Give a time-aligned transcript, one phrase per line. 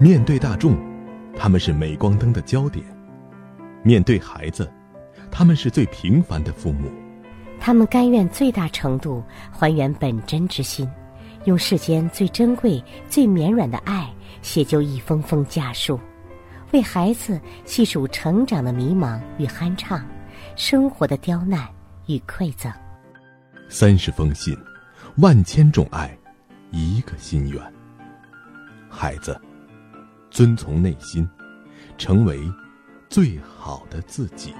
[0.00, 0.76] 面对大众，
[1.36, 2.84] 他们是镁光灯的焦点；
[3.82, 4.72] 面对孩子，
[5.28, 6.88] 他们是最平凡的父母。
[7.58, 10.88] 他们甘愿最大程度还原本真之心，
[11.46, 14.08] 用世间最珍贵、最绵软的爱
[14.40, 15.98] 写就一封封家书，
[16.70, 20.06] 为孩子细数成长的迷茫与酣畅，
[20.54, 21.68] 生活的刁难
[22.06, 22.72] 与馈赠。
[23.68, 24.56] 三十封信，
[25.16, 26.16] 万千种爱，
[26.70, 27.60] 一个心愿。
[28.88, 29.38] 孩子，
[30.30, 31.28] 遵从内心，
[31.96, 32.40] 成为
[33.08, 34.54] 最好的自己。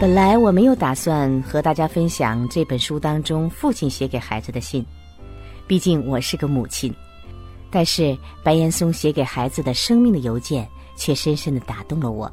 [0.00, 4.82] 本来我没有打算和大家分享这本书当中父亲写给孩子的信，
[5.66, 6.90] 毕竟我是个母亲。
[7.70, 10.66] 但是白岩松写给孩子的生命的邮件
[10.96, 12.32] 却深深的打动了我。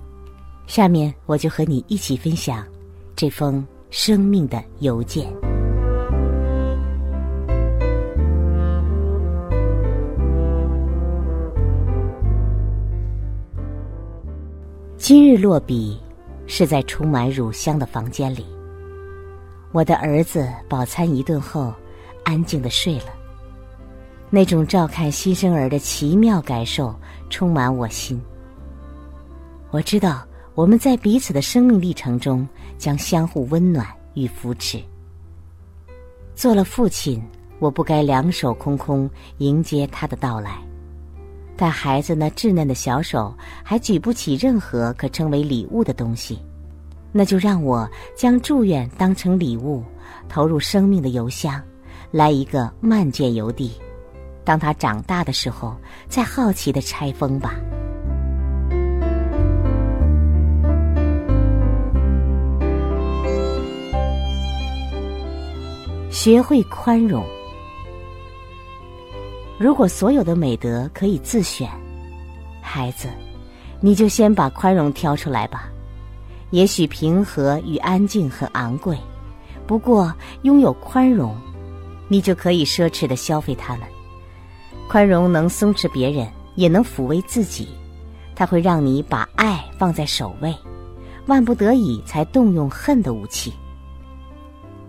[0.66, 2.66] 下面我就和你一起分享
[3.18, 5.28] 这封生命的邮件。
[14.96, 16.00] 今日落笔。
[16.48, 18.46] 是在充满乳香的房间里，
[19.72, 21.74] 我的儿子饱餐一顿后，
[22.24, 23.14] 安静的睡了。
[24.30, 26.94] 那种照看新生儿的奇妙感受
[27.30, 28.20] 充满我心。
[29.72, 34.82] 我知道我们在彼此的生命历程中将相互温暖与扶持。
[36.34, 37.22] 做了父亲，
[37.60, 40.62] 我不该两手空空迎接他的到来。
[41.60, 46.40] 但孩子那稚嫩的小手还举不起任何可称为礼物的东西，
[47.12, 49.84] 那就让我将祝愿当成礼物，
[50.30, 51.60] 投入生命的邮箱，
[52.12, 53.72] 来一个慢见邮递。
[54.44, 55.76] 当他长大的时候，
[56.08, 57.56] 再好奇的拆封吧。
[66.10, 67.26] 学会宽容。
[69.60, 71.68] 如果所有的美德可以自选，
[72.62, 73.08] 孩子，
[73.82, 75.68] 你就先把宽容挑出来吧。
[76.52, 78.98] 也许平和与安静很昂贵，
[79.66, 80.14] 不过
[80.44, 81.36] 拥有宽容，
[82.08, 83.88] 你就可以奢侈的消费它们。
[84.88, 87.68] 宽容能松弛别人，也能抚慰自己。
[88.36, 90.56] 它会让你把爱放在首位，
[91.26, 93.52] 万不得已才动用恨的武器。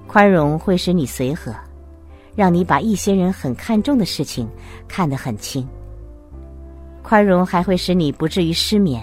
[0.06, 1.55] 宽容会使你随和。
[2.38, 4.49] 让你把一些人很看重的事情
[4.87, 5.66] 看得很轻。
[7.03, 9.03] 宽容还会使你不至于失眠，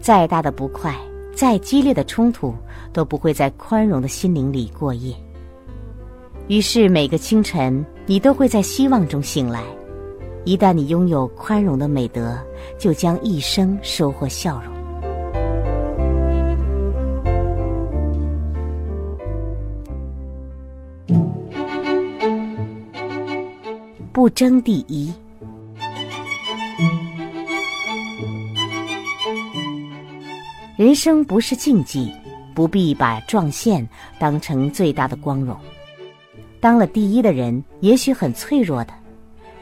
[0.00, 0.92] 再大的不快，
[1.32, 2.52] 再激烈的冲突，
[2.92, 5.14] 都不会在宽容的心灵里过夜。
[6.48, 9.62] 于是每个清晨，你都会在希望中醒来。
[10.44, 12.36] 一旦你拥有宽容的美德，
[12.76, 14.77] 就将一生收获笑容。
[24.18, 25.14] 不争第一。
[30.76, 32.12] 人生不是竞技，
[32.52, 35.56] 不必把撞线当成最大的光荣。
[36.58, 38.92] 当了第一的人，也许很脆弱的，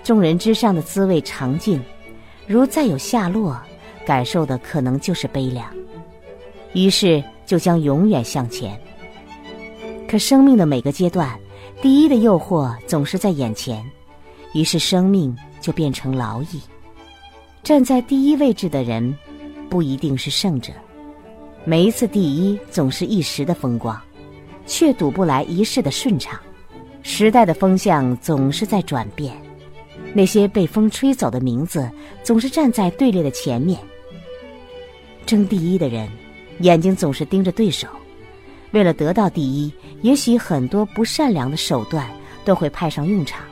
[0.02, 1.78] 众人之上的滋味尝尽，
[2.46, 3.60] 如再有下落，
[4.06, 5.68] 感受的可能就是悲凉。
[6.72, 8.74] 于是就将永远向前。
[10.08, 11.38] 可生命的每个阶段，
[11.82, 13.84] 第一的诱惑总是在眼前。
[14.56, 16.58] 于是，生命就变成劳役。
[17.62, 19.14] 站在第一位置的人，
[19.68, 20.72] 不一定是胜者。
[21.66, 24.00] 每一次第一，总是一时的风光，
[24.64, 26.40] 却赌不来一世的顺畅。
[27.02, 29.36] 时代的风向总是在转变，
[30.14, 31.90] 那些被风吹走的名字，
[32.22, 33.78] 总是站在队列的前面。
[35.26, 36.08] 争第一的人，
[36.60, 37.86] 眼睛总是盯着对手。
[38.70, 39.70] 为了得到第一，
[40.00, 42.08] 也许很多不善良的手段
[42.42, 43.44] 都会派上用场。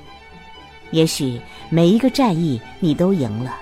[0.94, 3.56] 也许每一个战役你都赢了，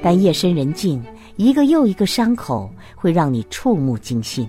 [0.00, 1.04] 但夜深人静，
[1.34, 4.48] 一个又一个伤口会让你触目惊心。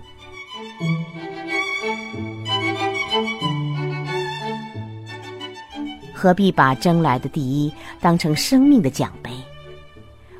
[6.13, 9.31] 何必把争来的第一当成生命的奖杯？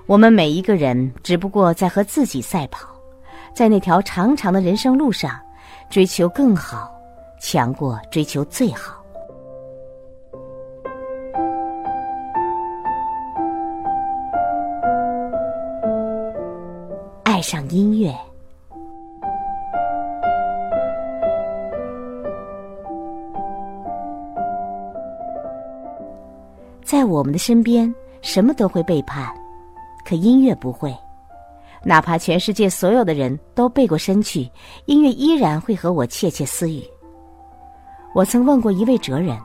[0.05, 2.87] 我们每一个人只不过在和自己赛跑，
[3.51, 5.39] 在那条长长的人生路上，
[5.89, 6.91] 追求更好，
[7.41, 8.98] 强过追求最好。
[17.39, 18.13] 爱上音乐。
[26.83, 29.33] 在我们的身边什么都会背叛
[30.03, 30.93] 可音乐不会。
[31.81, 34.51] 哪怕全世界所有的人都背过身去
[34.85, 36.83] 音乐依然会和我窃窃私语。
[38.13, 39.39] 我曾问过一位哲人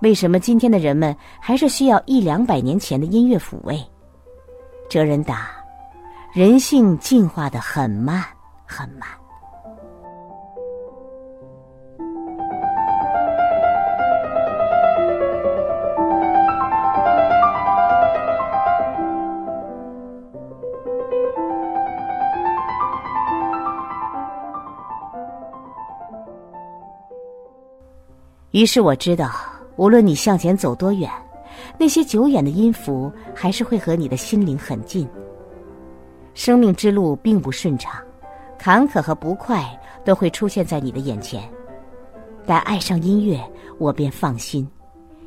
[0.00, 3.84] 为什么今天的人们还是需要一两百年前的音乐抚慰？
[4.88, 5.50] 哲人答
[6.34, 8.24] 人性进化的很慢，
[8.64, 9.06] 很慢。
[28.52, 29.30] 于是我知道，
[29.76, 31.10] 无论你向前走多远，
[31.78, 35.06] 那些久远的音符还是会和你的心灵很近。
[36.34, 37.92] 生命之路并不顺畅，
[38.58, 39.64] 坎坷和不快
[40.04, 41.42] 都会出现在你的眼前。
[42.46, 43.40] 但爱上音乐，
[43.78, 44.68] 我便放心，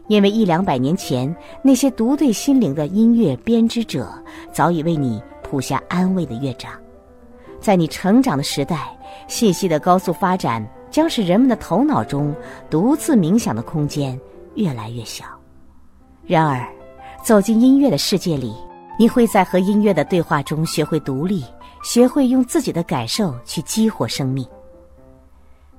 [0.08, 4.12] 因为一两百年前那些独对心灵的音乐编织者，
[4.52, 6.72] 早已为你谱下安慰的乐章。
[7.60, 8.96] 在你成长的时代，
[9.28, 10.66] 信息的高速发展。
[10.92, 12.34] 将使人们的头脑中
[12.70, 14.18] 独自冥想的空间
[14.54, 15.26] 越来越小。
[16.26, 16.66] 然而，
[17.22, 18.56] 走进音乐的世界里，
[18.98, 21.44] 你会在和音乐的对话中学会独立，
[21.84, 24.48] 学会用自己的感受去激活生命。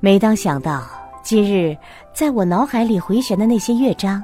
[0.01, 0.87] 每当想到
[1.23, 1.77] 今日
[2.15, 4.23] 在我脑海里回旋的那些乐章，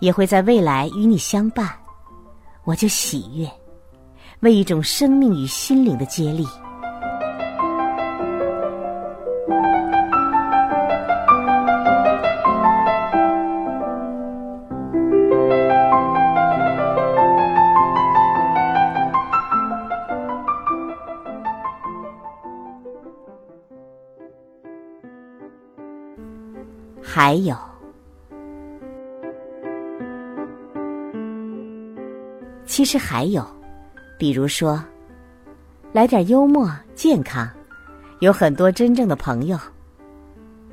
[0.00, 1.68] 也会在未来与你相伴，
[2.62, 3.50] 我就喜悦，
[4.40, 6.46] 为一种生命与心灵的接力。
[27.16, 27.56] 还有，
[32.66, 33.46] 其实还有，
[34.18, 34.82] 比如说，
[35.92, 37.48] 来点幽默、健康，
[38.18, 39.56] 有很多真正的朋友。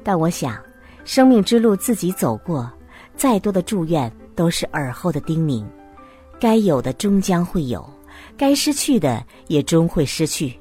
[0.02, 0.58] 但我想，
[1.06, 2.68] 生命之路自己走过，
[3.16, 5.64] 再多的祝愿都是耳后的叮咛。
[6.40, 7.88] 该有的终将会有，
[8.36, 10.60] 该失去的也终会失去。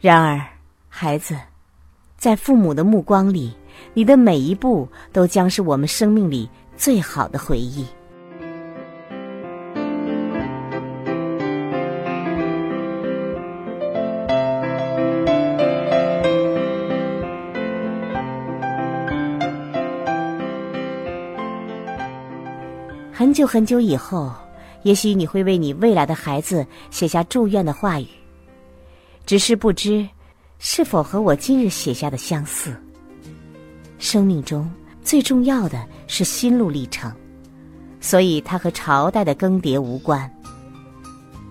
[0.00, 0.44] 然而，
[0.88, 1.36] 孩子，
[2.16, 3.54] 在父母的目光里。
[3.94, 7.84] 你的每一步都将是我们生命里最好的回忆。
[23.12, 24.32] 很久很久以后，
[24.84, 28.06] 也许你会为你未来的孩子写下祝愿的话语，
[29.26, 30.08] 只是不知
[30.60, 32.80] 是否和我今日写下的相似。
[33.98, 34.70] 生命中
[35.02, 37.12] 最重要的是心路历程，
[38.00, 40.30] 所以它和朝代的更迭无关。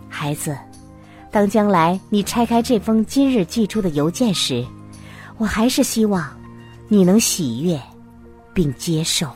[0.09, 0.57] 孩子，
[1.31, 4.65] 当将来你拆开这封今日寄出的邮件时，
[5.37, 6.27] 我还是希望
[6.87, 7.79] 你能喜悦
[8.53, 9.29] 并接受。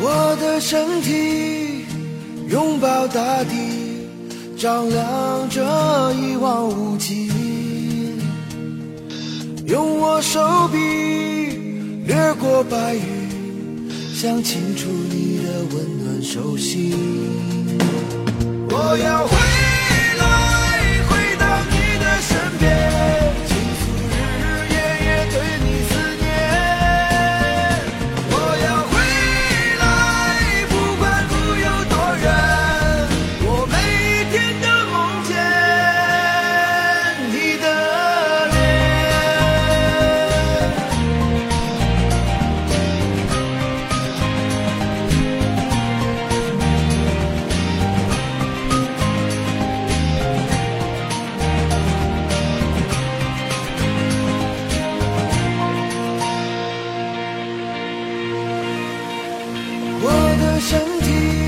[0.00, 1.84] 我的身体
[2.48, 4.06] 拥抱大地，
[4.56, 7.30] 照亮着一望无际，
[9.66, 10.40] 用我手
[10.72, 11.33] 臂。
[12.36, 16.92] 过白云，想清楚你的温暖手心。
[18.70, 19.36] 我要回
[60.66, 61.43] 身体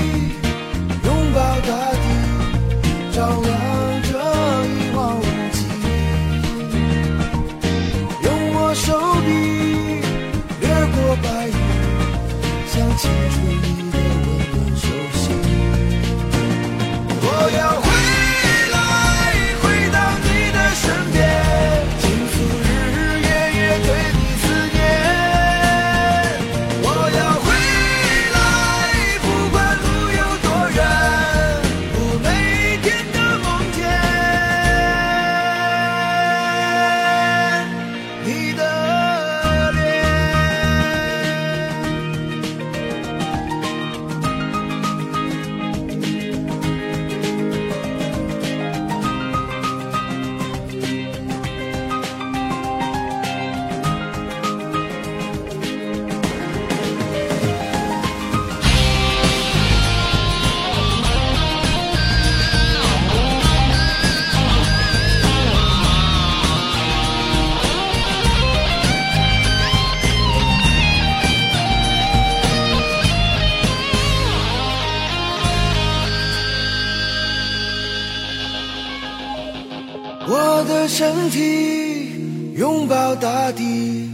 [80.97, 84.09] 身体，拥抱大地，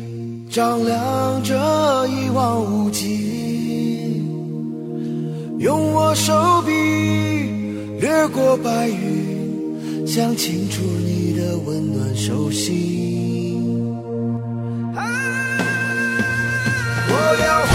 [0.50, 1.56] 丈量着
[2.08, 4.22] 一望无际。
[5.60, 6.74] 用我手臂
[8.02, 13.72] 掠过白云，想清楚你的温暖手心。
[14.94, 15.08] 啊、
[17.08, 17.14] 我
[17.46, 17.73] 要。